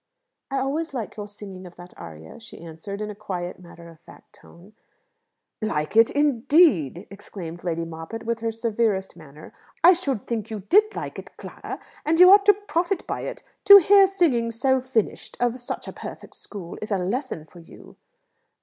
[0.49, 3.99] "I always like your singing of that aria," she answered, in a quiet, matter of
[3.99, 4.73] fact tone.
[5.61, 9.53] "Like it, indeed!" exclaimed Lady Moppett, with her severest manner.
[9.83, 11.79] "I should think you did like it, Clara!
[12.03, 13.43] And you ought to profit by it.
[13.65, 17.95] To hear singing so finished of such a perfect school is a lesson for you."